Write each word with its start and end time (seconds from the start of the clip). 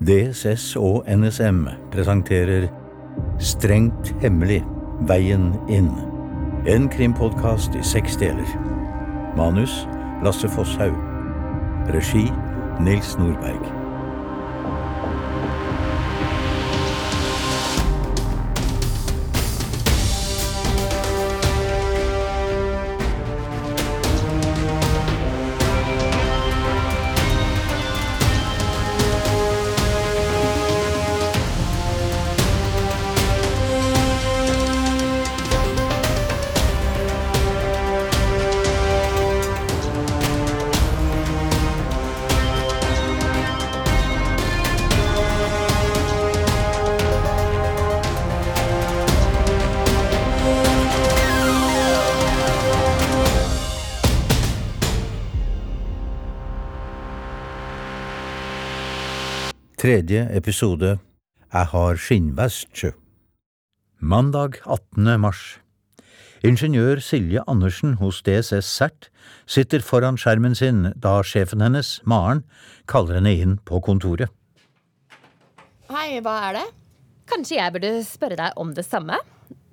DSS 0.00 0.76
og 0.76 1.04
NSM 1.08 1.66
presenterer 1.92 2.68
Strengt 3.38 4.14
hemmelig 4.22 4.62
veien 5.08 5.50
inn. 5.68 5.90
En 6.68 6.88
krimpodkast 6.88 7.76
i 7.76 7.84
seks 7.84 8.16
deler. 8.20 8.54
Manus 9.36 9.82
Lasse 10.24 10.48
Fosshaug. 10.48 10.96
Regi 11.92 12.24
Nils 12.80 13.12
Nordberg. 13.20 13.79
Tredje 59.80 60.26
episode 60.36 60.98
Jeg 61.48 61.66
har 61.72 61.96
skinnvest. 61.96 62.82
Mandag 63.96 64.58
18. 64.66 65.08
mars. 65.16 65.56
Ingeniør 66.44 67.00
Silje 67.00 67.40
Andersen 67.48 67.94
hos 67.96 68.18
DSS 68.20 68.68
CERT 68.68 69.08
sitter 69.48 69.80
foran 69.80 70.20
skjermen 70.20 70.52
sin 70.52 70.90
da 71.00 71.14
sjefen 71.24 71.64
hennes, 71.64 71.94
Maren, 72.04 72.44
kaller 72.84 73.22
henne 73.22 73.32
inn 73.32 73.56
på 73.64 73.80
kontoret. 73.80 74.28
Hei, 75.88 76.20
hva 76.20 76.36
er 76.50 76.60
det? 76.60 76.68
Kanskje 77.32 77.62
jeg 77.62 77.72
burde 77.78 77.96
spørre 78.04 78.36
deg 78.36 78.60
om 78.60 78.76
det 78.76 78.84
samme? 78.84 79.16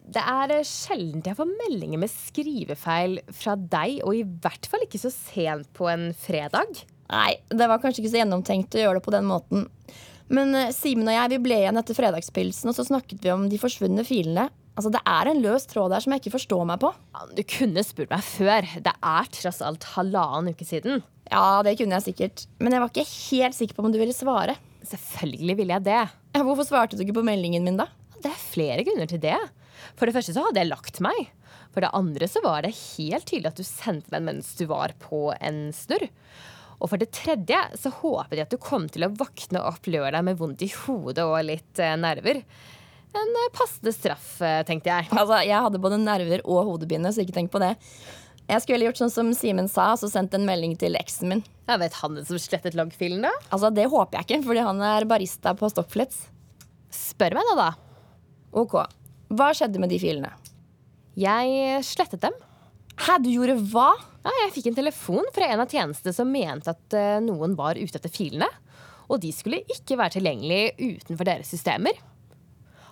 Det 0.07 0.23
er 0.23 0.61
sjelden 0.63 1.19
jeg 1.19 1.35
får 1.35 1.51
meldinger 1.51 1.99
med 1.99 2.15
skrivefeil 2.15 3.19
fra 3.35 3.59
deg, 3.59 4.05
og 4.07 4.15
i 4.15 4.23
hvert 4.23 4.71
fall 4.71 4.87
ikke 4.87 5.03
så 5.03 5.11
sent 5.11 5.67
på 5.75 5.91
en 5.91 6.13
fredag. 6.15 6.87
Nei, 7.11 7.37
det 7.47 7.67
var 7.71 7.79
kanskje 7.79 8.03
ikke 8.03 8.13
så 8.13 8.21
gjennomtenkt 8.21 8.75
å 8.75 8.81
gjøre 8.83 8.99
det 8.99 9.05
på 9.07 9.13
den 9.15 9.27
måten. 9.29 9.67
Men 10.33 10.53
eh, 10.59 10.73
Simen 10.75 11.07
og 11.07 11.15
jeg 11.15 11.33
vi 11.35 11.41
ble 11.45 11.59
igjen 11.61 11.79
etter 11.79 11.95
fredagspilsen, 11.97 12.71
og 12.71 12.75
så 12.75 12.83
snakket 12.87 13.23
vi 13.23 13.31
om 13.31 13.45
de 13.51 13.59
forsvunne 13.61 14.03
filene. 14.07 14.49
Altså, 14.77 14.91
Det 14.93 15.01
er 15.09 15.31
en 15.31 15.41
løs 15.41 15.65
tråd 15.71 15.93
der 15.95 16.03
som 16.03 16.13
jeg 16.13 16.21
ikke 16.21 16.35
forstår 16.35 16.65
meg 16.69 16.81
på. 16.83 16.91
Ja, 17.15 17.27
Du 17.33 17.43
kunne 17.49 17.83
spurt 17.87 18.11
meg 18.13 18.25
før. 18.27 18.67
Det 18.85 18.93
er 18.93 19.31
tross 19.33 19.61
alt 19.65 19.87
halvannen 19.95 20.53
uke 20.53 20.67
siden. 20.67 21.01
Ja, 21.31 21.61
det 21.65 21.77
kunne 21.79 21.97
jeg 21.97 22.11
sikkert. 22.11 22.45
Men 22.59 22.75
jeg 22.75 22.83
var 22.83 22.91
ikke 22.91 23.07
helt 23.07 23.57
sikker 23.57 23.77
på 23.77 23.87
om 23.87 23.91
du 23.95 23.99
ville 23.99 24.15
svare. 24.15 24.55
Selvfølgelig 24.87 25.57
ville 25.59 25.79
jeg 25.79 25.87
det. 25.87 26.03
Ja, 26.37 26.43
Hvorfor 26.45 26.67
svarte 26.67 26.95
du 26.99 27.03
ikke 27.03 27.17
på 27.17 27.25
meldingen 27.25 27.65
min, 27.65 27.79
da? 27.79 27.87
Det 28.21 28.29
er 28.29 28.45
flere 28.51 28.85
grunner 28.87 29.09
til 29.09 29.19
det. 29.23 29.39
For 29.97 30.07
det 30.07 30.15
første 30.15 30.35
så 30.35 30.45
hadde 30.45 30.61
jeg 30.61 30.69
lagt 30.69 31.01
meg. 31.03 31.27
For 31.73 31.83
det 31.83 31.91
andre 31.97 32.29
så 32.29 32.41
var 32.45 32.63
det 32.65 32.75
helt 32.77 33.27
tydelig 33.27 33.51
at 33.51 33.59
du 33.59 33.65
sendte 33.67 34.13
meg 34.13 34.23
mens 34.29 34.53
du 34.57 34.65
var 34.69 34.93
på 35.01 35.29
en 35.37 35.67
snurr. 35.75 36.07
Og 36.77 36.91
for 36.91 37.01
det 37.01 37.09
tredje 37.15 37.57
så 37.79 37.89
håpet 38.01 38.37
jeg 38.37 38.45
at 38.45 38.53
du 38.53 38.59
kom 38.61 38.85
til 38.91 39.07
å 39.07 39.13
våkne 39.17 39.63
opp 39.65 39.87
lørdag 39.89 40.25
med 40.27 40.37
vondt 40.37 40.61
i 40.65 40.69
hodet 40.85 41.25
og 41.25 41.39
litt 41.47 41.81
eh, 41.81 41.95
nerver. 41.97 42.43
En 43.17 43.33
eh, 43.41 43.49
passende 43.55 43.93
straff, 43.95 44.35
eh, 44.45 44.61
tenkte 44.67 44.91
jeg. 44.91 45.09
Altså, 45.17 45.41
Jeg 45.47 45.63
hadde 45.65 45.81
både 45.81 45.97
nerver 46.01 46.43
og 46.45 46.67
hodepine, 46.69 47.09
så 47.13 47.23
ikke 47.23 47.37
tenk 47.39 47.53
på 47.53 47.61
det. 47.63 47.73
Jeg 48.47 48.63
skulle 48.63 48.85
gjort 48.87 48.99
sånn 49.01 49.11
som 49.11 49.31
Simen 49.35 49.67
sa, 49.67 49.89
så 49.99 50.07
sendt 50.11 50.35
en 50.37 50.45
melding 50.47 50.77
til 50.79 50.95
eksen 50.95 51.33
min. 51.33 51.41
Jeg 51.67 51.81
vet 51.81 51.97
han 51.99 52.19
som 52.29 52.39
slettet 52.39 52.77
loggfilen, 52.79 53.25
da? 53.25 53.33
Altså, 53.49 53.73
Det 53.75 53.89
håper 53.91 54.19
jeg 54.21 54.27
ikke, 54.29 54.43
fordi 54.45 54.63
han 54.69 54.83
er 54.87 55.07
barista 55.09 55.51
på 55.57 55.67
Stockflets. 55.73 56.27
Spør 56.93 57.35
meg 57.35 57.49
nå, 57.49 57.57
da. 57.59 57.71
Ok, 58.57 58.77
Hva 59.35 59.49
skjedde 59.51 59.81
med 59.83 59.91
de 59.91 59.97
filene? 59.99 60.29
Jeg 61.19 61.81
slettet 61.83 62.21
dem. 62.23 62.35
Hæ, 63.03 63.17
du 63.19 63.27
gjorde 63.33 63.57
hva? 63.73 63.89
Ja, 64.27 64.33
jeg 64.43 64.53
fikk 64.57 64.65
en 64.71 64.75
telefon 64.75 65.27
fra 65.31 65.47
en 65.47 65.61
av 65.63 65.71
tjenestene 65.71 66.11
som 66.11 66.27
mente 66.27 66.73
at 66.73 66.95
eh, 66.97 67.19
noen 67.23 67.53
var 67.55 67.79
ute 67.79 67.95
etter 67.95 68.11
filene. 68.11 68.49
Og 69.07 69.21
de 69.23 69.31
skulle 69.31 69.61
ikke 69.71 69.95
være 69.95 70.17
tilgjengelige 70.17 70.97
utenfor 70.97 71.29
deres 71.29 71.51
systemer. 71.53 71.95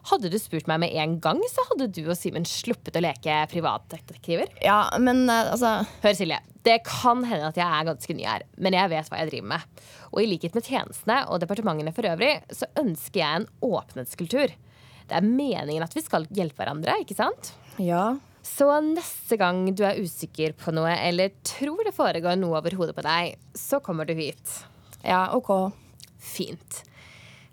Hadde 0.06 0.30
du 0.32 0.38
spurt 0.40 0.68
meg 0.70 0.80
med 0.84 0.94
en 1.02 1.16
gang, 1.20 1.42
så 1.50 1.66
hadde 1.72 1.90
du 1.92 2.04
og 2.06 2.16
Simen 2.16 2.46
sluppet 2.48 2.96
å 2.96 3.02
leke 3.04 3.40
privatdetektiver. 3.52 4.54
Ja, 4.64 4.86
men 5.02 5.26
eh, 5.28 5.50
altså 5.52 5.82
Hør, 6.06 6.16
Silje. 6.16 6.40
Det 6.66 6.78
kan 6.88 7.26
hende 7.28 7.50
at 7.52 7.60
jeg 7.60 7.68
er 7.68 7.90
ganske 7.90 8.16
ny 8.16 8.24
her, 8.26 8.46
men 8.56 8.78
jeg 8.78 8.92
vet 8.94 9.10
hva 9.12 9.20
jeg 9.20 9.34
driver 9.34 9.50
med. 9.52 9.82
Og 10.14 10.22
i 10.24 10.30
likhet 10.30 10.56
med 10.56 10.70
tjenestene 10.70 11.18
og 11.28 11.42
departementene 11.44 11.94
for 11.94 12.08
øvrig, 12.10 12.32
så 12.56 12.70
ønsker 12.80 13.22
jeg 13.22 13.42
en 13.42 13.50
åpenhetskultur. 13.66 14.56
Det 15.06 15.20
er 15.20 15.28
meningen 15.28 15.84
at 15.86 15.94
vi 15.94 16.02
skal 16.06 16.26
hjelpe 16.34 16.64
hverandre, 16.64 16.96
ikke 17.04 17.18
sant? 17.18 17.52
Ja. 17.82 18.16
Så 18.46 18.68
neste 18.86 19.40
gang 19.42 19.64
du 19.74 19.82
er 19.88 19.98
usikker 19.98 20.54
på 20.60 20.74
noe 20.76 20.94
eller 20.94 21.34
tror 21.48 21.82
det 21.88 21.96
foregår 21.98 22.38
noe 22.38 22.60
over 22.60 22.76
hodet 22.78 22.94
på 22.98 23.06
deg, 23.06 23.40
så 23.58 23.80
kommer 23.82 24.06
du 24.06 24.14
hit. 24.18 24.60
Ja, 25.02 25.32
ok. 25.34 25.74
Fint. 26.22 26.84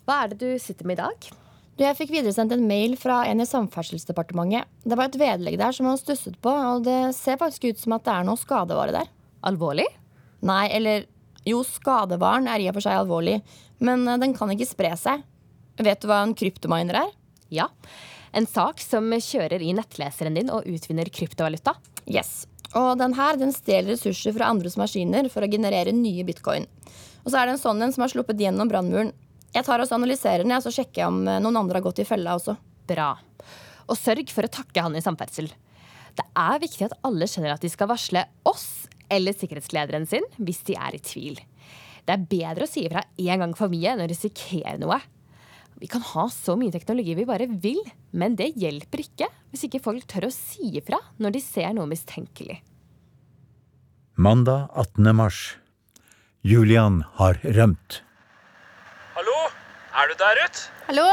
Hva 0.04 0.22
er 0.22 0.32
det 0.32 0.42
du 0.42 0.50
sitter 0.60 0.88
med 0.88 0.98
i 0.98 1.02
dag? 1.02 1.30
Du, 1.72 1.86
jeg 1.86 1.96
fikk 1.96 2.12
videresendt 2.12 2.52
en 2.52 2.66
mail 2.68 2.98
fra 3.00 3.22
en 3.24 3.40
i 3.40 3.48
Samferdselsdepartementet. 3.48 4.68
Det 4.84 4.98
var 4.98 5.08
et 5.08 5.18
vedlegg 5.20 5.56
der 5.60 5.72
som 5.72 5.88
han 5.88 6.00
stusset 6.00 6.36
på, 6.44 6.52
og 6.52 6.84
det 6.84 7.14
ser 7.16 7.40
faktisk 7.40 7.70
ut 7.70 7.80
som 7.80 7.96
at 7.96 8.04
det 8.04 8.12
er 8.12 8.28
noe 8.28 8.40
skadevare 8.40 8.92
der. 8.92 9.08
Alvorlig? 9.48 9.88
Nei, 10.44 10.66
eller 10.76 11.08
Jo, 11.48 11.64
skadevaren 11.66 12.46
er 12.46 12.62
i 12.62 12.68
og 12.70 12.76
for 12.76 12.84
seg 12.84 13.00
alvorlig, 13.00 13.40
men 13.82 14.04
eh, 14.06 14.18
den 14.22 14.30
kan 14.36 14.52
ikke 14.52 14.68
spre 14.68 14.92
seg. 15.00 15.24
Vet 15.82 16.04
du 16.04 16.06
hva 16.06 16.20
en 16.22 16.36
kryptominer 16.38 17.00
er? 17.00 17.08
Ja. 17.50 17.64
En 18.32 18.46
sak 18.48 18.80
som 18.80 19.10
kjører 19.12 19.60
i 19.60 19.74
nettleseren 19.76 20.38
din 20.38 20.50
og 20.52 20.66
utvinner 20.68 21.10
kryptovaluta. 21.12 21.74
Yes. 22.08 22.46
Og 22.78 22.96
den 23.00 23.12
her 23.18 23.36
den 23.36 23.52
stjeler 23.52 23.92
ressurser 23.92 24.32
fra 24.32 24.48
andres 24.48 24.78
maskiner 24.80 25.28
for 25.32 25.44
å 25.44 25.50
generere 25.52 25.92
nye 25.92 26.24
bitcoin. 26.24 26.64
Og 27.22 27.30
så 27.30 27.38
er 27.38 27.46
det 27.46 27.56
en 27.56 27.62
sånn 27.62 27.84
en 27.84 27.92
som 27.92 28.06
har 28.06 28.12
sluppet 28.12 28.40
gjennom 28.40 28.70
brannmuren. 28.70 29.12
Jeg 29.52 29.66
tar 29.66 29.82
også 29.82 29.98
analyserer 29.98 30.46
den, 30.46 30.54
og 30.56 30.64
så 30.64 30.72
sjekker 30.72 31.02
jeg 31.02 31.12
om 31.12 31.26
eh, 31.28 31.40
noen 31.44 31.60
andre 31.60 31.78
har 31.78 31.84
gått 31.84 32.00
i 32.00 32.08
fella 32.08 32.38
også. 32.38 32.56
Bra. 32.88 33.10
Og 33.92 33.98
sørg 34.00 34.32
for 34.32 34.48
å 34.48 34.52
takke 34.52 34.84
han 34.84 34.96
i 34.96 35.04
samferdsel. 35.04 35.50
Det 36.16 36.24
er 36.36 36.60
viktig 36.62 36.88
at 36.88 36.96
alle 37.04 37.28
skjønner 37.28 37.54
at 37.54 37.64
de 37.64 37.70
skal 37.72 37.90
varsle 37.90 38.24
oss 38.48 38.86
eller 39.12 39.36
sikkerhetslederen 39.36 40.08
sin 40.08 40.24
hvis 40.40 40.62
de 40.68 40.76
er 40.80 40.96
i 40.96 41.02
tvil. 41.04 41.40
Det 42.02 42.16
er 42.16 42.28
bedre 42.30 42.66
å 42.66 42.70
si 42.70 42.86
ifra 42.88 43.04
én 43.20 43.44
gang 43.44 43.52
for 43.56 43.72
mye 43.72 43.92
enn 43.92 44.02
å 44.04 44.08
risikere 44.10 44.78
noe. 44.80 44.98
Vi 45.80 45.88
kan 45.90 46.04
ha 46.12 46.26
så 46.30 46.54
mye 46.58 46.72
teknologi 46.74 47.14
vi 47.18 47.26
bare 47.28 47.48
vil, 47.48 47.80
men 48.12 48.36
det 48.38 48.52
hjelper 48.60 49.02
ikke 49.02 49.28
hvis 49.52 49.66
ikke 49.68 49.82
folk 49.82 50.06
tør 50.10 50.28
å 50.28 50.34
si 50.34 50.74
ifra 50.78 51.00
når 51.22 51.36
de 51.36 51.42
ser 51.44 51.72
noe 51.76 51.88
mistenkelig. 51.90 52.60
Mandag 54.14 54.68
18. 54.76 55.10
mars. 55.16 55.40
Julian 56.42 57.02
har 57.18 57.40
rømt. 57.42 58.02
Hallo? 59.16 59.38
Er 59.96 60.08
du 60.08 60.14
der 60.20 60.40
ute? 60.44 60.68
Hallo? 60.88 61.08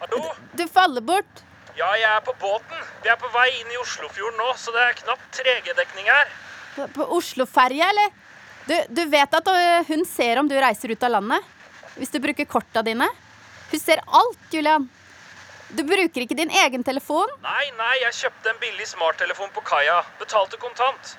Hallo? 0.00 0.22
Du 0.56 0.64
faller 0.68 1.04
bort. 1.04 1.42
Ja, 1.76 1.90
jeg 2.00 2.08
er 2.08 2.22
på 2.24 2.32
båten. 2.40 2.78
Vi 3.04 3.10
er 3.12 3.18
på 3.20 3.28
vei 3.34 3.50
inn 3.58 3.74
i 3.74 3.80
Oslofjorden 3.80 4.38
nå, 4.40 4.52
så 4.56 4.72
det 4.72 4.84
er 4.84 4.96
knapt 5.02 5.26
3G-dekning 5.36 6.08
her. 6.08 6.30
På, 6.76 6.86
på 6.94 7.08
Osloferja, 7.18 7.90
eller? 7.92 8.14
Du, 8.66 8.74
du 8.96 9.02
vet 9.12 9.36
at 9.38 9.50
øh, 9.52 9.84
hun 9.90 10.04
ser 10.08 10.40
om 10.40 10.48
du 10.48 10.56
reiser 10.56 10.90
ut 10.92 11.04
av 11.06 11.18
landet? 11.18 11.52
Hvis 11.96 12.12
du 12.12 12.18
bruker 12.24 12.48
korta 12.48 12.82
dine? 12.84 13.08
Hun 13.70 13.80
ser 13.82 14.02
alt, 14.06 14.46
Julian. 14.54 14.88
Du 15.74 15.82
bruker 15.82 16.22
ikke 16.22 16.36
din 16.38 16.52
egen 16.62 16.84
telefon? 16.86 17.30
Nei, 17.42 17.66
nei, 17.78 17.94
jeg 18.04 18.14
kjøpte 18.20 18.52
en 18.52 18.60
billig 18.62 18.86
smarttelefon 18.86 19.50
på 19.54 19.64
kaia. 19.66 19.98
Betalte 20.20 20.58
kontant. 20.62 21.16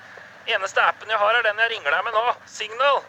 Eneste 0.48 0.80
appen 0.80 1.10
jeg 1.12 1.20
har, 1.20 1.36
er 1.36 1.44
den 1.44 1.60
jeg 1.60 1.74
ringer 1.74 1.92
deg 1.92 2.04
med 2.06 2.16
nå. 2.16 2.24
Signal. 2.48 3.02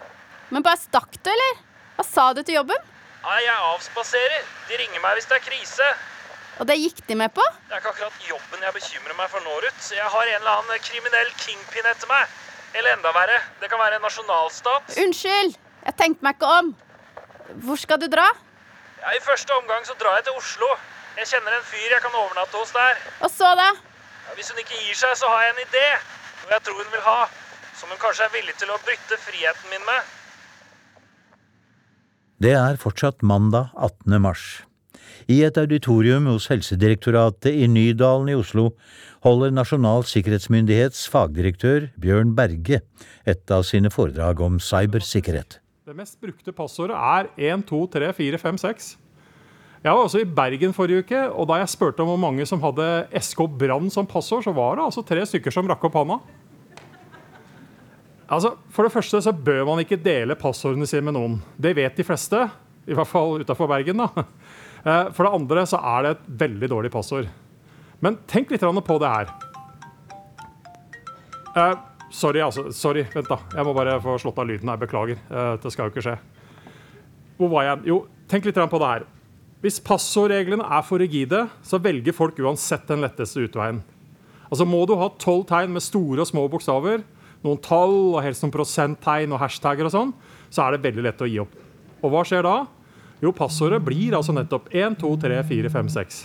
Men 0.52 0.66
bare 0.66 0.82
stakk 0.82 1.16
du, 1.24 1.30
eller? 1.32 1.62
Hva 1.96 2.06
sa 2.08 2.26
du 2.36 2.42
til 2.44 2.60
jobben? 2.60 2.84
Nei, 3.24 3.40
jeg 3.46 3.64
avspaserer. 3.70 4.44
De 4.68 4.80
ringer 4.82 5.04
meg 5.04 5.16
hvis 5.16 5.30
det 5.32 5.40
er 5.40 5.46
krise. 5.48 5.88
Og 6.60 6.68
det 6.68 6.76
gikk 6.76 7.00
de 7.08 7.16
med 7.16 7.32
på? 7.32 7.46
Det 7.70 7.78
er 7.78 7.80
ikke 7.80 7.94
akkurat 7.94 8.28
jobben 8.28 8.68
jeg 8.68 8.76
bekymrer 8.76 9.16
meg 9.16 9.32
for 9.32 9.46
nå, 9.48 9.56
Ruth. 9.64 9.90
Jeg 9.96 10.12
har 10.12 10.34
en 10.34 10.42
eller 10.42 10.60
annen 10.60 10.84
kriminell 10.84 11.32
kingpin 11.40 11.88
etter 11.88 12.12
meg. 12.12 12.28
Eller 12.76 12.98
enda 12.98 13.16
verre, 13.16 13.40
det 13.64 13.72
kan 13.72 13.80
være 13.82 13.98
en 13.98 14.04
nasjonalstat. 14.06 14.92
Unnskyld, 15.06 15.56
jeg 15.88 15.98
tenkte 15.98 16.28
meg 16.28 16.36
ikke 16.36 16.52
om. 16.60 16.74
Hvor 17.64 17.80
skal 17.82 18.04
du 18.04 18.10
dra? 18.12 18.28
Ja, 19.00 19.14
I 19.16 19.22
første 19.24 19.56
omgang 19.56 19.86
så 19.88 19.96
drar 20.00 20.18
jeg 20.20 20.28
til 20.28 20.40
Oslo. 20.42 20.70
Jeg 21.20 21.28
kjenner 21.32 21.56
en 21.56 21.68
fyr 21.72 21.94
jeg 21.96 22.02
kan 22.04 22.16
overnatte 22.22 22.56
hos 22.60 22.72
der. 22.76 23.00
Og 23.24 23.32
så, 23.32 23.52
da? 23.60 23.70
Ja, 24.28 24.36
hvis 24.36 24.52
hun 24.52 24.60
ikke 24.60 24.76
gir 24.76 24.98
seg, 25.02 25.14
så 25.20 25.30
har 25.32 25.46
jeg 25.46 25.54
en 25.56 25.62
idé. 25.66 25.86
Noe 26.42 26.56
jeg 26.58 26.66
tror 26.68 26.82
hun 26.82 26.92
vil 26.96 27.06
ha. 27.08 27.20
Som 27.80 27.94
hun 27.94 28.02
kanskje 28.02 28.28
er 28.28 28.34
villig 28.34 28.56
til 28.60 28.72
å 28.74 28.80
bryte 28.84 29.20
friheten 29.24 29.72
min 29.72 29.86
med. 29.88 30.16
Det 32.44 32.56
er 32.56 32.80
fortsatt 32.80 33.24
mandag 33.24 33.72
18. 33.76 34.20
mars. 34.24 34.44
I 35.32 35.40
et 35.48 35.58
auditorium 35.60 36.28
hos 36.32 36.50
Helsedirektoratet 36.52 37.56
i 37.56 37.68
Nydalen 37.72 38.32
i 38.32 38.38
Oslo 38.40 38.70
holder 39.26 39.52
Nasjonal 39.56 40.06
sikkerhetsmyndighets 40.08 41.06
fagdirektør 41.12 41.90
Bjørn 42.00 42.36
Berge 42.38 42.82
et 43.28 43.56
av 43.56 43.66
sine 43.68 43.92
foredrag 43.94 44.40
om 44.44 44.60
cybersikkerhet. 44.64 45.60
Det 45.90 45.96
mest 45.98 46.20
brukte 46.22 46.52
passordet 46.54 46.94
er 46.94 47.32
1, 47.50 47.64
2, 47.66 47.78
3, 47.90 48.12
4, 48.14 48.38
5, 48.38 48.58
6. 48.62 48.90
Jeg 49.82 49.90
var 49.90 50.04
også 50.04 50.20
i 50.22 50.28
Bergen 50.38 50.76
forrige 50.78 51.02
uke, 51.02 51.22
og 51.34 51.48
da 51.50 51.56
jeg 51.64 51.72
spurte 51.72 52.04
om 52.04 52.12
hvor 52.12 52.20
mange 52.22 52.46
som 52.46 52.62
hadde 52.62 53.08
SK 53.18 53.42
Brann 53.58 53.90
som 53.90 54.06
passord, 54.06 54.46
så 54.46 54.54
var 54.54 54.78
det 54.78 54.86
altså 54.86 55.02
tre 55.02 55.24
stykker 55.26 55.56
som 55.56 55.66
rakk 55.66 55.88
opp 55.90 55.98
hånda. 55.98 56.20
Altså, 58.30 58.54
For 58.70 58.86
det 58.86 58.94
første 58.94 59.24
så 59.26 59.34
bør 59.34 59.66
man 59.72 59.82
ikke 59.82 59.98
dele 59.98 60.38
passordene 60.38 60.86
sine 60.86 61.10
med 61.10 61.18
noen. 61.18 61.42
Det 61.58 61.74
vet 61.74 61.98
de 61.98 62.06
fleste, 62.06 62.46
i 62.86 62.94
hvert 62.94 63.10
fall 63.10 63.42
utafor 63.42 63.74
Bergen. 63.74 64.06
da. 64.06 64.30
Eh, 64.80 65.10
for 65.12 65.26
det 65.26 65.34
andre 65.36 65.66
så 65.68 65.76
er 65.98 66.06
det 66.06 66.12
et 66.14 66.28
veldig 66.46 66.70
dårlig 66.72 66.94
passord. 66.94 67.26
Men 68.00 68.16
tenk 68.30 68.54
litt 68.54 68.62
på 68.62 69.02
det 69.02 69.10
her. 69.18 69.34
Sorry, 72.10 72.42
altså. 72.42 72.68
Sorry, 72.74 73.06
vent, 73.14 73.30
da. 73.30 73.38
Jeg 73.54 73.66
må 73.68 73.74
bare 73.78 74.00
få 74.02 74.18
slått 74.22 74.40
av 74.42 74.50
lyden 74.50 74.70
her. 74.72 74.80
Beklager. 74.82 75.20
Eh, 75.30 75.54
det 75.62 75.72
skal 75.74 75.88
jo 75.88 75.94
ikke 75.94 76.06
skje. 76.08 76.18
Hvor 77.40 77.52
var 77.54 77.68
jeg? 77.68 77.86
Jo, 77.92 78.02
tenk 78.32 78.50
litt 78.50 78.58
på 78.60 78.82
det 78.82 78.90
her. 78.90 79.06
Hvis 79.60 79.80
passordreglene 79.84 80.64
er 80.64 80.84
for 80.88 81.02
rigide, 81.04 81.46
så 81.64 81.80
velger 81.84 82.16
folk 82.16 82.38
uansett 82.40 82.88
den 82.88 83.04
letteste 83.04 83.44
utveien. 83.44 83.82
Altså 84.50 84.66
Må 84.66 84.86
du 84.88 84.96
ha 84.98 85.10
tolv 85.22 85.46
tegn 85.50 85.74
med 85.76 85.84
store 85.84 86.24
og 86.24 86.30
små 86.30 86.46
bokstaver, 86.50 87.04
noen 87.44 87.60
tall 87.64 88.16
og 88.16 88.24
helst 88.24 88.44
noen 88.44 88.54
prosenttegn 88.56 89.36
og 89.36 89.42
hashtagger 89.44 89.88
og 89.88 89.94
sånn, 89.94 90.14
så 90.50 90.66
er 90.66 90.76
det 90.76 90.84
veldig 90.88 91.06
lett 91.06 91.22
å 91.24 91.28
gi 91.30 91.38
opp. 91.44 91.54
Og 92.00 92.14
hva 92.14 92.24
skjer 92.28 92.48
da? 92.48 92.56
Jo, 93.20 93.34
passordet 93.36 93.82
blir 93.84 94.16
altså 94.16 94.34
nettopp 94.36 94.72
1, 94.72 94.96
2, 95.00 95.12
3, 95.22 95.40
4, 95.52 95.72
5, 95.76 95.92
6. 95.96 96.20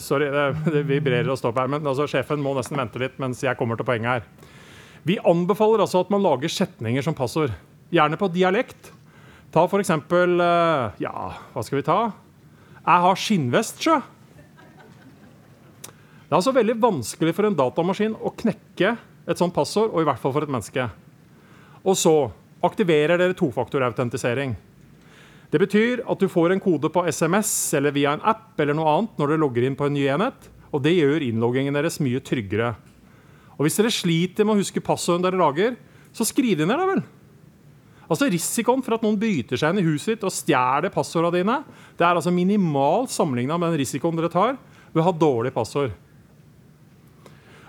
Sorry, 0.00 0.28
det, 0.32 0.72
det 0.74 0.82
vibrerer 0.88 1.30
og 1.32 1.38
stopper 1.40 1.64
her, 1.64 1.72
men 1.76 1.86
altså, 1.86 2.08
sjefen 2.10 2.42
må 2.42 2.54
nesten 2.56 2.78
vente 2.80 3.00
litt 3.02 3.16
mens 3.22 3.42
jeg 3.44 3.58
kommer 3.58 3.78
til 3.78 3.86
poenget 3.88 4.18
her. 4.18 4.52
Vi 5.06 5.20
anbefaler 5.22 5.84
altså 5.84 6.02
at 6.02 6.10
man 6.10 6.24
lager 6.24 6.50
setninger 6.50 7.04
som 7.06 7.14
passord. 7.14 7.52
Gjerne 7.94 8.18
på 8.18 8.28
dialekt. 8.34 8.90
Ta 9.54 9.62
for 9.70 9.78
eksempel 9.78 10.40
eh, 10.42 11.02
Ja, 11.04 11.14
hva 11.54 11.62
skal 11.62 11.78
vi 11.78 11.86
ta? 11.86 11.98
Jeg 12.80 13.02
har 13.04 13.20
skinnvest, 13.22 13.82
sjø. 13.82 14.00
Det 16.26 16.34
er 16.34 16.38
altså 16.40 16.54
veldig 16.54 16.74
vanskelig 16.82 17.36
for 17.36 17.46
en 17.46 17.54
datamaskin 17.58 18.16
å 18.18 18.32
knekke 18.34 18.96
et 19.26 19.38
sånt 19.38 19.54
passord, 19.54 19.92
og 19.92 20.02
i 20.02 20.06
hvert 20.08 20.18
fall 20.22 20.34
for 20.34 20.46
et 20.46 20.50
menneske. 20.50 20.88
Og 21.86 21.94
så 21.98 22.14
aktiverer 22.66 23.18
dere 23.20 23.36
tofaktorautentisering. 23.38 24.56
Det 25.52 25.60
betyr 25.62 26.02
at 26.02 26.20
du 26.20 26.26
får 26.30 26.54
en 26.54 26.62
kode 26.62 26.90
på 26.92 27.04
SMS 27.06 27.50
eller 27.78 27.94
via 27.94 28.16
en 28.16 28.24
app 28.26 28.58
eller 28.60 28.74
noe 28.76 28.90
annet 28.90 29.20
når 29.20 29.32
dere 29.32 29.42
logger 29.44 29.66
inn 29.66 29.76
på 29.78 29.86
en 29.86 29.94
ny 29.94 30.06
enhet, 30.10 30.48
og 30.74 30.82
det 30.82 30.96
gjør 30.96 31.24
innloggingen 31.24 31.76
deres 31.76 32.00
mye 32.02 32.22
tryggere. 32.24 32.74
Og 33.56 33.64
Hvis 33.64 33.78
dere 33.78 33.92
sliter 33.94 34.44
med 34.44 34.56
å 34.56 34.60
huske 34.60 34.82
passorden 34.84 35.24
dere 35.24 35.38
lager, 35.40 35.76
så 36.12 36.26
skriv 36.26 36.58
det 36.58 36.66
ned, 36.66 36.76
da 36.76 36.88
vel. 36.90 37.04
Altså 38.06 38.28
Risikoen 38.30 38.82
for 38.86 38.94
at 38.96 39.04
noen 39.04 39.18
bryter 39.18 39.58
seg 39.58 39.72
inn 39.72 39.82
i 39.82 39.86
huset 39.86 40.14
ditt 40.14 40.26
og 40.26 40.34
stjeler 40.34 40.92
passordene 40.94 41.40
dine, 41.40 41.56
det 41.98 42.06
er 42.06 42.14
altså 42.14 42.34
minimal 42.34 43.08
sammenligna 43.10 43.58
med 43.58 43.72
den 43.72 43.80
risikoen 43.82 44.18
dere 44.18 44.30
tar 44.32 44.58
ved 44.92 45.02
å 45.02 45.06
ha 45.08 45.14
dårlig 45.14 45.54
passord. 45.54 45.94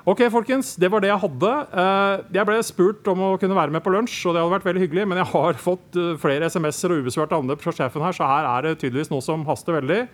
Ok, 0.07 0.21
folkens, 0.31 0.77
Det 0.79 0.87
var 0.87 1.01
det 1.03 1.09
jeg 1.09 1.19
hadde. 1.19 1.49
Eh, 1.67 2.21
jeg 2.37 2.47
ble 2.47 2.61
spurt 2.63 3.07
om 3.11 3.25
å 3.25 3.33
kunne 3.41 3.57
være 3.57 3.73
med 3.75 3.83
på 3.83 3.91
lunsj, 3.91 4.21
og 4.29 4.35
det 4.35 4.39
hadde 4.39 4.53
vært 4.53 4.67
veldig 4.69 4.83
hyggelig, 4.85 5.03
men 5.11 5.19
jeg 5.19 5.27
har 5.33 5.59
fått 5.59 5.97
eh, 5.99 6.13
flere 6.21 6.47
SMS-er 6.47 6.93
og 6.95 7.01
ubesvarte 7.03 7.35
anløp 7.35 7.59
fra 7.59 7.73
sjefen 7.75 8.05
her, 8.05 8.15
så 8.15 8.29
her 8.29 8.47
er 8.47 8.63
det 8.63 8.77
tydeligvis 8.79 9.11
noe 9.11 9.25
som 9.25 9.43
haster 9.49 9.75
veldig. 9.75 10.07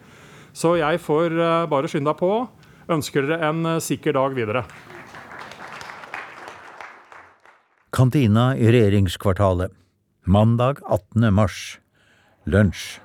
Så 0.57 0.73
jeg 0.81 0.97
får 0.97 1.37
eh, 1.37 1.67
bare 1.69 1.93
skynde 1.93 2.09
deg 2.09 2.17
på. 2.17 2.31
Ønsker 2.89 3.29
dere 3.29 3.51
en 3.51 3.77
sikker 3.77 4.17
dag 4.17 4.33
videre. 4.33 4.65
Kantina 7.93 8.55
i 8.57 8.73
regjeringskvartalet. 8.73 9.77
Mandag 10.25 10.81
18. 10.89 11.29
mars. 11.29 11.63
Lunsj. 12.49 12.97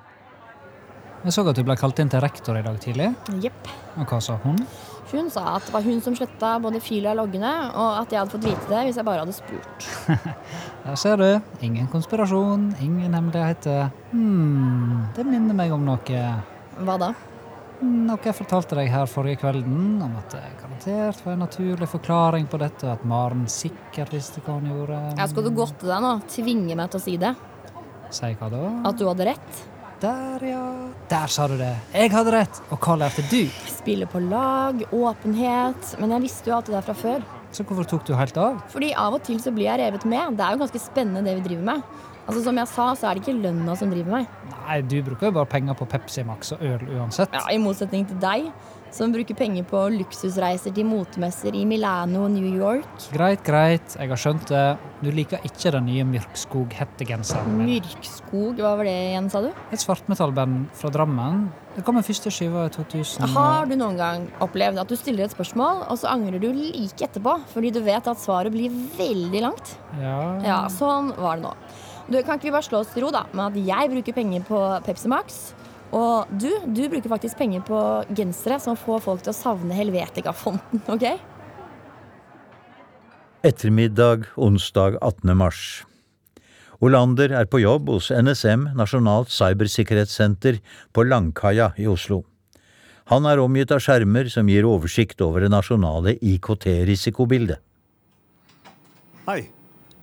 Jeg 1.21 1.37
så 1.37 1.45
at 1.45 1.53
du 1.53 1.67
ble 1.67 1.77
kalt 1.77 2.01
inn 2.01 2.09
til 2.09 2.25
rektor 2.25 2.57
i 2.57 2.65
dag 2.65 2.81
tidlig. 2.81 3.13
Yep. 3.43 3.75
Og 4.01 4.07
hva 4.09 4.23
sa 4.23 4.41
hun? 4.41 4.57
Hun 5.09 5.29
sa 5.33 5.55
at 5.55 5.65
det 5.65 5.73
var 5.73 5.85
hun 5.85 6.01
som 6.05 6.15
sletta 6.17 6.51
både 6.61 6.81
fila 6.83 7.15
og 7.15 7.23
loggene, 7.23 7.53
og 7.73 8.01
at 8.03 8.11
jeg 8.13 8.19
hadde 8.21 8.33
fått 8.35 8.45
vite 8.45 8.69
det 8.69 8.83
hvis 8.87 8.99
jeg 8.99 9.07
bare 9.07 9.23
hadde 9.23 9.37
spurt. 9.37 9.87
Der 10.85 10.99
ser 10.99 11.17
du. 11.21 11.29
Ingen 11.65 11.89
konspirasjon, 11.91 12.69
ingen 12.81 13.15
hemmeligheter. 13.17 13.89
Hmm, 14.11 15.09
det 15.17 15.25
minner 15.27 15.57
meg 15.57 15.73
om 15.75 15.83
noe. 15.85 16.21
Hva 16.79 16.95
da? 17.01 17.09
Noe 17.79 18.19
jeg 18.25 18.35
fortalte 18.35 18.75
deg 18.75 18.89
her 18.91 19.07
forrige 19.07 19.39
kvelden, 19.39 20.01
om 20.03 20.15
at 20.19 20.33
det 20.35 20.43
garantert 20.59 21.21
var 21.23 21.35
en 21.35 21.43
naturlig 21.45 21.87
forklaring 21.87 22.47
på 22.51 22.59
dette, 22.59 22.83
og 22.87 22.97
at 22.97 23.05
Maren 23.07 23.45
sikkert 23.51 24.11
visste 24.13 24.43
hva 24.45 24.57
hun 24.57 24.67
gjorde. 24.67 24.99
Ja, 25.15 25.27
skal 25.31 25.47
du 25.47 25.53
godte 25.55 25.87
deg 25.87 26.03
nå? 26.03 26.13
Tvinge 26.31 26.75
meg 26.75 26.91
til 26.91 26.99
å 26.99 27.05
si 27.05 27.15
det? 27.21 27.33
Si 28.13 28.31
hva 28.39 28.49
da? 28.51 28.63
At 28.89 28.99
du 28.99 29.05
hadde 29.07 29.29
rett? 29.29 29.61
Der, 29.99 30.43
ja. 30.47 30.65
Der 31.11 31.27
sa 31.27 31.47
du 31.51 31.57
det. 31.59 31.73
Jeg 31.91 32.11
hadde 32.13 32.31
rett. 32.31 32.59
Og 32.71 32.79
hva 32.79 32.95
lærte 33.01 33.23
du? 33.27 33.41
Spille 33.67 34.07
på 34.07 34.21
lag, 34.23 34.79
åpenhet. 34.95 35.89
Men 35.99 36.13
jeg 36.15 36.23
visste 36.23 36.51
jo 36.51 36.55
alt 36.55 36.69
det 36.69 36.77
der 36.77 36.85
fra 36.87 36.95
før. 36.95 37.25
Så 37.51 37.65
hvorfor 37.67 37.87
tok 37.89 38.05
du 38.07 38.13
helt 38.15 38.37
av? 38.39 38.61
Fordi 38.71 38.93
av 38.95 39.17
og 39.17 39.25
til 39.27 39.41
så 39.43 39.51
blir 39.51 39.67
jeg 39.67 39.81
revet 39.81 40.05
med. 40.07 40.37
Det 40.39 40.45
er 40.45 40.55
jo 40.55 40.61
ganske 40.63 40.81
spennende 40.83 41.25
det 41.27 41.35
vi 41.41 41.47
driver 41.49 41.67
med. 41.73 41.83
Altså 42.29 42.43
Som 42.45 42.59
jeg 42.61 42.69
sa, 42.69 42.83
så 42.93 43.07
er 43.09 43.17
det 43.17 43.23
ikke 43.25 43.39
lønna 43.41 43.73
som 43.79 43.89
driver 43.89 44.19
meg. 44.19 44.33
Nei, 44.53 44.81
du 44.85 44.99
bruker 45.01 45.31
jo 45.31 45.37
bare 45.39 45.49
penger 45.49 45.77
på 45.79 45.87
Pepsi 45.89 46.21
Max 46.27 46.53
og 46.53 46.61
øl 46.61 46.83
uansett. 46.99 47.33
Ja, 47.33 47.47
I 47.49 47.57
motsetning 47.57 48.05
til 48.05 48.19
deg, 48.21 48.51
som 48.93 49.09
bruker 49.13 49.37
penger 49.37 49.65
på 49.69 49.81
luksusreiser 49.95 50.73
til 50.73 50.85
motemesser 50.89 51.57
i 51.57 51.63
Milano 51.69 52.27
og 52.27 52.31
New 52.35 52.45
York. 52.53 52.85
Greit, 53.13 53.41
greit. 53.45 53.95
Jeg 53.97 54.11
har 54.13 54.21
skjønt 54.21 54.45
det. 54.49 54.63
Du 55.01 55.09
liker 55.13 55.41
ikke 55.45 55.73
den 55.73 55.89
nye 55.89 56.05
Myrkskog-hettegenseren 56.09 57.49
min. 57.57 57.71
Myrkskog, 57.79 58.61
hva 58.61 58.75
var 58.77 58.85
det 58.85 58.93
igjen, 59.09 59.29
sa 59.33 59.41
du? 59.45 59.49
Et 59.73 59.81
svartmetallband 59.81 60.69
fra 60.77 60.93
Drammen. 60.93 61.47
Det 61.75 61.85
kom 61.87 61.97
en 61.97 62.05
første 62.05 62.29
skive 62.33 62.65
i 62.69 62.71
2000. 62.77 63.29
Har 63.33 63.69
du 63.69 63.75
noen 63.79 63.97
gang 63.97 64.29
opplevd 64.43 64.81
at 64.81 64.89
du 64.89 64.97
stiller 64.99 65.25
et 65.25 65.33
spørsmål, 65.33 65.85
og 65.89 65.97
så 66.01 66.13
angrer 66.13 66.41
du 66.41 66.49
like 66.53 67.05
etterpå 67.09 67.39
fordi 67.53 67.73
du 67.73 67.81
vet 67.85 68.09
at 68.09 68.21
svaret 68.21 68.53
blir 68.53 68.73
veldig 68.97 69.45
langt? 69.45 69.77
Ja. 70.01 70.17
Ja, 70.45 70.59
sånn 70.73 71.13
var 71.17 71.39
det 71.39 71.47
nå. 71.49 71.53
Du, 72.09 72.17
kan 72.25 72.39
ikke 72.39 72.47
vi 72.49 72.53
bare 72.55 72.65
slå 72.65 72.79
oss 72.81 72.93
til 72.93 73.05
ro 73.05 73.11
da, 73.13 73.27
med 73.37 73.51
at 73.51 73.67
jeg 73.69 73.89
bruker 73.91 74.15
penger 74.17 74.45
på 74.47 74.59
Pepsi 74.85 75.09
Max, 75.11 75.35
og 75.93 76.29
du, 76.41 76.49
du 76.65 76.87
bruker 76.89 77.09
faktisk 77.09 77.37
penger 77.37 77.61
på 77.65 77.81
gensere 78.17 78.57
som 78.61 78.77
får 78.77 79.03
folk 79.05 79.21
til 79.25 79.33
å 79.33 79.37
savne 79.37 79.77
Helvetica-fonten, 79.77 80.81
OK? 80.89 81.05
Ettermiddag 83.45 84.25
onsdag 84.41 84.97
18. 84.99 85.35
mars. 85.37 85.61
Olander 86.81 87.33
er 87.35 87.45
på 87.51 87.61
jobb 87.61 87.91
hos 87.91 88.09
NSM, 88.09 88.69
Nasjonalt 88.79 89.29
cybersikkerhetssenter, 89.35 90.59
på 90.95 91.05
Langkaia 91.05 91.73
i 91.77 91.85
Oslo. 91.91 92.23
Han 93.13 93.25
er 93.29 93.41
omgitt 93.41 93.71
av 93.73 93.81
skjermer 93.85 94.29
som 94.33 94.49
gir 94.49 94.67
oversikt 94.69 95.21
over 95.25 95.45
det 95.45 95.53
nasjonale 95.53 96.17
IKT-risikobildet. 96.21 97.61
Hei. 99.29 99.41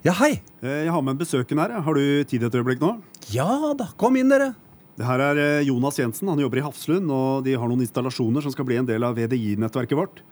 Ja, 0.07 0.13
hei. 0.21 0.37
Eh, 0.63 0.85
Jeg 0.87 0.93
har 0.95 1.03
med 1.03 1.17
en 1.17 1.19
besøkende 1.19 1.65
her. 1.65 1.81
Har 1.83 1.97
du 1.99 2.23
tid 2.31 2.45
et 2.47 2.55
øyeblikk 2.55 2.79
nå? 2.79 2.93
Ja 3.35 3.75
da, 3.75 3.89
kom 3.99 4.15
inn, 4.15 4.31
dere. 4.31 4.53
Det 4.95 5.03
her 5.03 5.23
er 5.25 5.41
eh, 5.43 5.67
Jonas 5.67 5.99
Jensen. 5.99 6.29
Han 6.31 6.39
jobber 6.39 6.61
i 6.61 6.63
Hafslund, 6.63 7.11
og 7.11 7.43
de 7.43 7.57
har 7.59 7.67
noen 7.67 7.83
installasjoner 7.83 8.45
som 8.45 8.55
skal 8.55 8.69
bli 8.69 8.79
en 8.79 8.87
del 8.87 9.03
av 9.03 9.17
VDI-nettverket 9.19 9.99
vårt. 9.99 10.23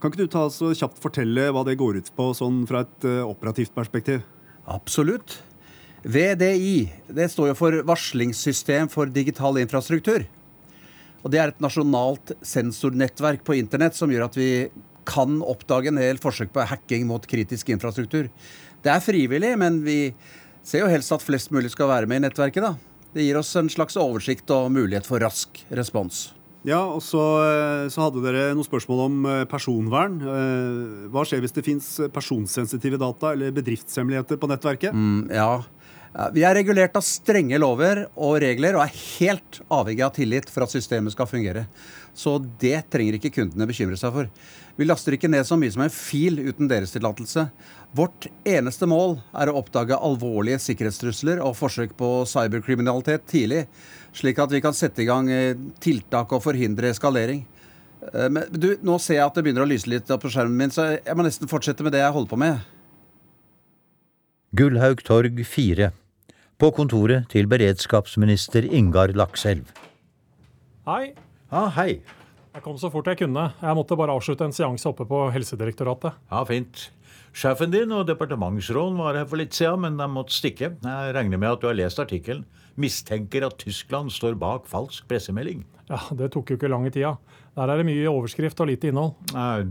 Kan 0.00 0.10
ikke 0.10 0.24
du 0.24 0.32
ta 0.32 0.46
så 0.50 0.70
kjapt 0.72 1.02
fortelle 1.02 1.50
hva 1.52 1.60
det 1.68 1.76
går 1.82 2.00
ut 2.00 2.08
på 2.16 2.30
sånn 2.34 2.62
fra 2.70 2.86
et 2.86 3.04
eh, 3.10 3.20
operativt 3.26 3.74
perspektiv? 3.76 4.24
Absolutt. 4.64 5.42
VDI 6.08 6.88
det 7.12 7.28
står 7.34 7.52
jo 7.52 7.58
for 7.58 7.76
Varslingssystem 7.92 8.88
for 8.90 9.12
digital 9.12 9.60
infrastruktur. 9.60 10.24
Og 11.20 11.30
Det 11.30 11.38
er 11.38 11.52
et 11.52 11.60
nasjonalt 11.62 12.32
sensornettverk 12.40 13.44
på 13.44 13.60
internett 13.60 13.94
som 13.94 14.10
gjør 14.10 14.30
at 14.30 14.40
vi 14.40 14.48
kan 15.06 15.40
oppdage 15.44 15.90
en 15.90 16.00
hel 16.00 16.18
forsøk 16.22 16.52
på 16.54 16.64
hacking 16.66 17.06
mot 17.10 17.24
kritisk 17.28 17.70
infrastruktur. 17.74 18.30
Det 18.82 18.90
er 18.92 19.02
frivillig, 19.04 19.52
men 19.58 19.80
vi 19.84 19.98
ser 20.66 20.84
jo 20.84 20.90
helst 20.90 21.12
at 21.14 21.22
flest 21.24 21.52
mulig 21.54 21.70
skal 21.74 21.90
være 21.90 22.08
med 22.10 22.22
i 22.22 22.26
nettverket. 22.26 22.62
da. 22.62 22.74
Det 23.12 23.26
gir 23.26 23.36
oss 23.38 23.50
en 23.60 23.68
slags 23.70 23.98
oversikt 24.00 24.50
og 24.54 24.70
mulighet 24.72 25.06
for 25.06 25.20
rask 25.22 25.60
respons. 25.70 26.30
Ja, 26.64 26.78
og 26.94 27.02
så, 27.02 27.18
eh, 27.42 27.88
så 27.90 28.04
hadde 28.04 28.22
dere 28.22 28.52
noen 28.54 28.66
spørsmål 28.66 29.00
om 29.08 29.16
eh, 29.26 29.44
personvern. 29.50 30.20
Eh, 30.22 31.08
Hva 31.10 31.24
skjer 31.26 31.42
hvis 31.42 31.54
det 31.56 31.64
fins 31.66 31.88
personsensitive 32.14 33.00
data 33.02 33.32
eller 33.34 33.50
bedriftshemmeligheter 33.56 34.38
på 34.38 34.50
nettverket? 34.50 34.94
Mm, 34.94 35.26
ja, 35.34 35.48
Ja, 35.58 35.64
Vi 36.12 36.42
er 36.44 36.52
regulert 36.58 36.96
av 36.98 37.04
strenge 37.06 37.56
lover 37.56 38.02
og 38.20 38.34
regler 38.42 38.76
og 38.76 38.82
er 38.84 38.96
helt 39.16 39.60
avhengig 39.72 40.02
av 40.04 40.10
tillit 40.12 40.50
for 40.52 40.66
at 40.66 40.72
systemet 40.74 41.14
skal 41.14 41.28
fungere. 41.30 41.62
Så 42.12 42.34
det 42.60 42.82
trenger 42.92 43.16
ikke 43.16 43.32
kundene 43.32 43.64
bekymre 43.68 43.96
seg 43.96 44.12
for. 44.12 44.28
Vi 44.76 44.84
laster 44.84 45.16
ikke 45.16 45.30
ned 45.32 45.46
så 45.48 45.56
mye 45.56 45.72
som 45.72 45.84
en 45.84 45.92
fil 45.92 46.36
uten 46.44 46.68
deres 46.68 46.92
tillatelse. 46.92 47.46
Vårt 47.96 48.28
eneste 48.48 48.88
mål 48.88 49.18
er 49.32 49.48
å 49.48 49.56
oppdage 49.62 49.96
alvorlige 49.96 50.60
sikkerhetstrusler 50.60 51.40
og 51.44 51.56
forsøk 51.56 51.96
på 51.96 52.10
cyberkriminalitet 52.28 53.24
tidlig, 53.32 53.64
slik 54.16 54.40
at 54.44 54.52
vi 54.52 54.60
kan 54.64 54.76
sette 54.76 55.04
i 55.04 55.08
gang 55.08 55.32
eh, 55.32 55.56
tiltak 55.80 56.32
og 56.36 56.44
forhindre 56.44 56.92
eskalering. 56.92 57.46
Eh, 58.12 58.28
Men 58.28 58.52
du, 58.52 58.74
nå 58.84 58.98
ser 59.00 59.22
jeg 59.22 59.24
at 59.30 59.40
det 59.40 59.46
begynner 59.48 59.64
å 59.64 59.72
lyse 59.72 59.88
litt 59.88 60.12
på 60.12 60.32
skjermen 60.32 60.60
min, 60.60 60.72
så 60.76 60.90
jeg 60.98 61.16
må 61.16 61.24
nesten 61.24 61.48
fortsette 61.48 61.84
med 61.84 61.96
det 61.96 62.04
jeg 62.04 62.16
holder 62.16 62.32
på 62.32 62.40
med. 62.44 62.70
Gullhaug 64.52 65.00
torg 65.08 65.40
4. 65.48 65.92
På 66.62 66.68
kontoret 66.70 67.24
til 67.32 67.48
beredskapsminister 67.50 68.62
Ingar 68.70 69.10
Lakselv. 69.18 69.66
Hei. 70.86 71.08
Ja, 71.50 71.64
hei. 71.74 71.96
Jeg 72.54 72.62
kom 72.62 72.76
så 72.78 72.86
fort 72.92 73.08
jeg 73.10 73.18
kunne. 73.18 73.48
Jeg 73.58 73.74
måtte 73.74 73.98
bare 73.98 74.14
avslutte 74.14 74.46
en 74.46 74.54
seanse 74.54 74.86
oppe 74.86 75.02
på 75.10 75.24
Helsedirektoratet. 75.34 76.14
Ja, 76.30 76.44
fint. 76.46 76.84
Sjefen 77.34 77.74
din 77.74 77.90
og 77.90 78.06
departementsråden 78.06 79.02
var 79.02 79.18
her 79.18 79.26
for 79.26 79.42
litt 79.42 79.58
siden, 79.58 79.82
men 79.82 79.98
de 79.98 80.06
måtte 80.06 80.36
stikke. 80.36 80.76
Jeg 80.86 81.16
regner 81.18 81.42
med 81.42 81.50
at 81.50 81.64
du 81.64 81.66
har 81.66 81.74
lest 81.80 81.98
artikkelen. 81.98 82.46
Mistenker 82.78 83.48
at 83.48 83.58
Tyskland 83.58 84.14
står 84.14 84.38
bak 84.38 84.70
falsk 84.70 85.10
pressemelding. 85.10 85.64
Ja, 85.90 85.98
Det 86.14 86.30
tok 86.30 86.54
jo 86.54 86.60
ikke 86.60 86.70
lang 86.70 86.86
tida. 86.94 87.16
Der 87.58 87.74
er 87.74 87.82
det 87.82 87.90
mye 87.90 88.06
overskrift 88.06 88.62
og 88.62 88.70
lite 88.70 88.92
innhold. 88.94 89.18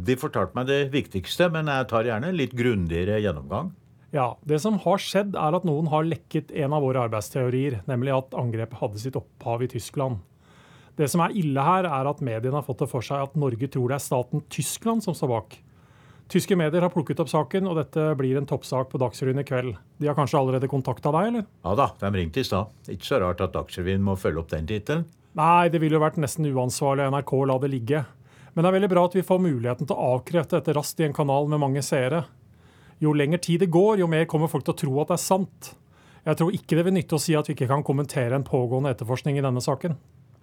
De 0.04 0.20
fortalte 0.20 0.60
meg 0.60 0.68
det 0.68 0.82
viktigste, 0.92 1.48
men 1.56 1.72
jeg 1.72 1.88
tar 1.88 2.12
gjerne 2.12 2.36
en 2.36 2.42
litt 2.44 2.52
grundigere 2.52 3.24
gjennomgang. 3.24 3.72
Ja, 4.12 4.38
Det 4.44 4.60
som 4.60 4.76
har 4.84 5.00
skjedd, 5.00 5.36
er 5.40 5.56
at 5.56 5.64
noen 5.68 5.88
har 5.88 6.04
lekket 6.04 6.52
en 6.52 6.74
av 6.76 6.84
våre 6.84 7.06
arbeidsteorier, 7.08 7.82
nemlig 7.88 8.12
at 8.12 8.36
angrepet 8.36 8.82
hadde 8.82 9.00
sitt 9.00 9.16
opphav 9.16 9.64
i 9.64 9.70
Tyskland. 9.72 10.20
Det 11.00 11.08
som 11.10 11.24
er 11.24 11.32
ille 11.40 11.64
her, 11.64 11.88
er 11.88 12.10
at 12.10 12.20
mediene 12.20 12.60
har 12.60 12.66
fått 12.68 12.84
det 12.84 12.90
for 12.92 13.06
seg 13.06 13.24
at 13.24 13.38
Norge 13.40 13.70
tror 13.72 13.88
det 13.88 13.96
er 13.98 14.04
staten 14.04 14.44
Tyskland 14.52 15.06
som 15.06 15.16
står 15.16 15.32
bak. 15.32 15.56
Tyske 16.32 16.56
medier 16.56 16.84
har 16.84 16.92
plukket 16.92 17.20
opp 17.24 17.32
saken, 17.32 17.66
og 17.68 17.80
dette 17.80 18.04
blir 18.20 18.38
en 18.40 18.48
toppsak 18.48 18.92
på 18.92 19.00
Dagsrevyen 19.00 19.42
i 19.42 19.48
kveld. 19.48 19.74
De 20.00 20.08
har 20.08 20.16
kanskje 20.16 20.40
allerede 20.40 20.70
kontakta 20.72 21.12
deg, 21.16 21.32
eller? 21.32 21.48
Ja 21.64 21.76
da, 21.80 21.88
de 22.00 22.12
ringte 22.16 22.44
i 22.44 22.48
stad. 22.48 22.72
Ikke 22.92 23.08
så 23.08 23.20
rart 23.24 23.44
at 23.44 23.56
Dagsrevyen 23.56 24.04
må 24.04 24.16
følge 24.20 24.44
opp 24.44 24.52
den 24.52 24.68
tittelen. 24.68 25.08
Nei, 25.40 25.68
det 25.72 25.80
ville 25.80 25.96
jo 25.96 26.04
vært 26.04 26.20
nesten 26.20 26.48
uansvarlig 26.52 27.08
av 27.08 27.16
NRK 27.16 27.34
å 27.36 27.48
la 27.48 27.58
det 27.64 27.72
ligge. 27.72 28.04
Men 28.52 28.64
det 28.64 28.70
er 28.70 28.78
veldig 28.78 28.92
bra 28.92 29.04
at 29.08 29.16
vi 29.16 29.24
får 29.28 29.44
muligheten 29.44 29.88
til 29.88 29.96
å 29.96 30.16
avkrefte 30.18 30.60
dette 30.60 30.76
raskt 30.76 31.00
i 31.00 31.08
en 31.08 31.16
kanal 31.16 31.48
med 31.52 31.64
mange 31.64 31.84
seere. 31.88 32.26
Jo 33.02 33.14
lenger 33.18 33.42
tid 33.42 33.64
det 33.64 33.72
går, 33.74 34.00
jo 34.04 34.08
mer 34.10 34.28
kommer 34.30 34.52
folk 34.52 34.68
til 34.68 34.76
å 34.76 34.82
tro 34.84 34.98
at 35.02 35.10
det 35.10 35.18
er 35.18 35.24
sant. 35.24 35.72
Jeg 36.22 36.38
tror 36.38 36.54
ikke 36.54 36.78
det 36.78 36.86
vil 36.86 36.94
nytte 36.94 37.18
å 37.18 37.22
si 37.22 37.34
at 37.38 37.48
vi 37.50 37.56
ikke 37.56 37.70
kan 37.72 37.86
kommentere 37.86 38.38
en 38.38 38.46
pågående 38.46 38.92
etterforskning 38.94 39.40
i 39.40 39.46
denne 39.46 39.64
saken. 39.64 39.98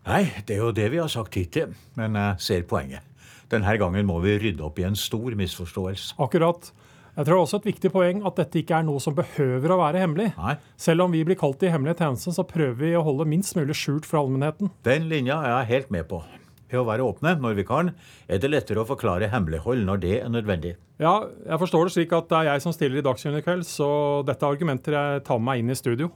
Nei, 0.08 0.24
det 0.48 0.56
er 0.56 0.64
jo 0.64 0.74
det 0.74 0.88
vi 0.90 0.98
har 0.98 1.10
sagt 1.12 1.36
hittil, 1.38 1.76
men 1.98 2.18
jeg 2.18 2.42
ser 2.42 2.66
poenget. 2.66 3.04
Denne 3.52 3.76
gangen 3.80 4.08
må 4.08 4.18
vi 4.24 4.34
rydde 4.42 4.64
opp 4.66 4.80
i 4.80 4.86
en 4.88 4.98
stor 4.98 5.36
misforståelse. 5.38 6.18
Akkurat. 6.20 6.72
Jeg 7.18 7.26
tror 7.26 7.42
også 7.42 7.58
et 7.58 7.70
viktig 7.70 7.90
poeng 7.90 8.20
at 8.28 8.36
dette 8.38 8.60
ikke 8.60 8.76
er 8.78 8.84
noe 8.86 9.02
som 9.02 9.14
behøver 9.16 9.72
å 9.74 9.78
være 9.80 10.02
hemmelig. 10.04 10.28
Nei. 10.38 10.54
Selv 10.78 11.06
om 11.06 11.14
vi 11.14 11.24
blir 11.26 11.38
kalt 11.38 11.62
i 11.66 11.70
hemmelige 11.72 11.98
tjeneste, 12.02 12.34
så 12.34 12.44
prøver 12.46 12.78
vi 12.78 12.92
å 12.98 13.02
holde 13.06 13.26
minst 13.26 13.56
mulig 13.58 13.74
skjult 13.78 14.06
for 14.06 14.20
allmennheten. 14.20 14.70
Den 14.86 15.08
linja 15.10 15.40
er 15.42 15.56
jeg 15.56 15.70
helt 15.72 15.94
med 15.94 16.06
på. 16.10 16.20
Ved 16.68 16.82
å 16.82 16.87
være 16.88 17.04
åpne 17.06 17.34
når 17.40 17.56
vi 17.56 17.64
kan, 17.68 17.92
er 18.28 18.40
det 18.42 18.50
lettere 18.52 18.82
å 18.82 18.88
forklare 18.88 19.30
hemmelighold 19.32 19.84
når 19.88 20.00
det 20.04 20.14
er 20.20 20.32
nødvendig. 20.32 20.76
Ja, 21.00 21.14
jeg 21.25 21.60
forstår 21.62 21.88
det 21.88 21.94
slik 21.94 22.14
at 22.16 22.28
det 22.28 22.38
er 22.40 22.50
jeg 22.52 22.64
som 22.64 22.75
stiller 22.76 23.00
i 23.00 23.04
Dagsrevyen 23.06 23.40
i 23.40 23.44
kveld, 23.46 23.64
så 23.68 23.88
dette 24.28 24.44
er 24.44 24.56
argumenter 24.56 24.96
jeg 24.98 25.22
tar 25.28 25.40
med 25.40 25.48
meg 25.48 25.62
inn 25.62 25.72
i 25.72 25.78
studio. 25.78 26.10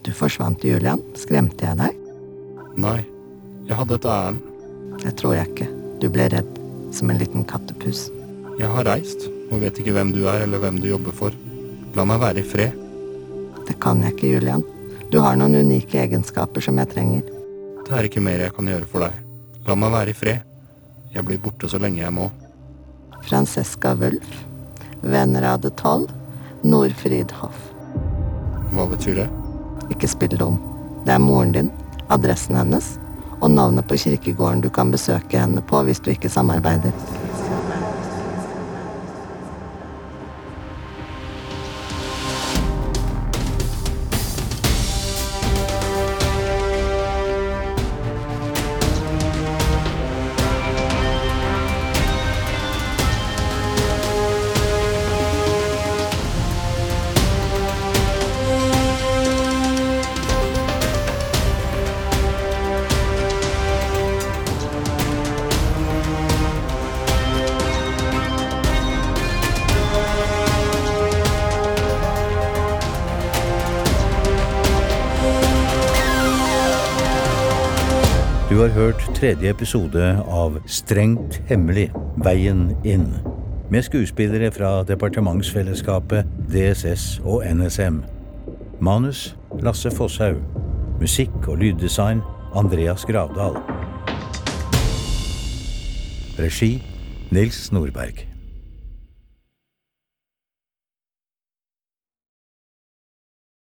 Du 0.00 0.14
forsvant, 0.16 0.64
Julian. 0.64 1.02
Skremte 1.14 1.66
jeg 1.68 1.76
deg? 1.78 1.98
Nei, 2.80 3.02
jeg 3.68 3.76
hadde 3.78 3.98
et 4.00 4.08
ærend. 4.08 4.46
Det 5.04 5.12
tror 5.20 5.36
jeg 5.36 5.50
ikke. 5.52 5.68
Du 6.00 6.08
ble 6.12 6.26
redd, 6.32 6.56
som 6.96 7.12
en 7.12 7.20
liten 7.20 7.44
kattepus. 7.48 8.08
Jeg 8.58 8.68
har 8.72 8.88
reist, 8.88 9.28
og 9.52 9.60
vet 9.62 9.78
ikke 9.80 9.94
hvem 9.96 10.14
du 10.16 10.24
er 10.24 10.46
eller 10.46 10.62
hvem 10.64 10.80
du 10.80 10.88
jobber 10.90 11.14
for. 11.16 11.36
La 11.96 12.08
meg 12.08 12.22
være 12.24 12.42
i 12.42 12.48
fred. 12.48 12.79
Det 13.70 13.76
kan 13.78 14.00
jeg 14.02 14.16
ikke, 14.16 14.30
Julian. 14.34 14.62
Du 15.14 15.20
har 15.22 15.36
noen 15.38 15.54
unike 15.54 16.00
egenskaper 16.02 16.64
som 16.64 16.78
jeg 16.82 16.90
trenger. 16.90 17.20
Det 17.86 17.92
er 17.94 18.08
ikke 18.08 18.22
mer 18.22 18.42
jeg 18.42 18.54
kan 18.56 18.66
gjøre 18.66 18.88
for 18.90 19.04
deg. 19.06 19.20
La 19.68 19.76
meg 19.78 19.92
være 19.94 20.10
i 20.10 20.16
fred. 20.18 20.40
Jeg 21.14 21.26
blir 21.28 21.38
borte 21.38 21.70
så 21.70 21.78
lenge 21.78 22.02
jeg 22.02 22.10
må. 22.16 22.26
Francesca 23.28 23.94
Wulf. 23.94 24.32
det 25.02 25.76
12. 25.76 26.08
Nordfrid 26.64 27.30
Hoff. 27.30 27.70
Hva 28.74 28.90
betyr 28.90 29.22
det? 29.22 29.28
Ikke 29.94 30.10
spill 30.10 30.34
dum. 30.34 30.58
Det 31.06 31.14
er 31.14 31.22
moren 31.22 31.52
din, 31.52 31.70
adressen 32.10 32.56
hennes 32.58 32.98
og 33.40 33.50
navnet 33.50 33.86
på 33.86 33.96
kirkegården 33.96 34.60
du 34.60 34.68
kan 34.68 34.90
besøke 34.90 35.38
henne 35.38 35.62
på 35.62 35.82
hvis 35.86 36.02
du 36.02 36.10
ikke 36.10 36.28
samarbeider. 36.28 36.92
Du 78.60 78.66
har 78.66 78.74
hørt 78.74 79.10
tredje 79.16 79.48
episode 79.50 80.02
av 80.28 80.58
Strengt 80.68 81.38
hemmelig 81.48 81.86
veien 82.20 82.66
inn. 82.84 83.06
Med 83.72 83.86
skuespillere 83.86 84.50
fra 84.52 84.82
departementsfellesskapet 84.84 86.28
DSS 86.52 87.22
og 87.24 87.40
NSM. 87.48 88.02
Manus 88.84 89.30
Lasse 89.64 89.88
Fosshaug. 89.96 90.42
Musikk 91.00 91.48
og 91.48 91.56
lyddesign 91.62 92.20
Andreas 92.52 93.08
Gravdal. 93.08 93.56
Regi 96.36 96.74
Nils 97.32 97.72
Nordberg. 97.72 98.29